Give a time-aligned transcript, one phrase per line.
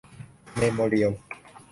[0.57, 1.11] เมโมเรียล